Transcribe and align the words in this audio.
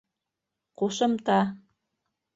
Ҡушымта: 0.83 1.39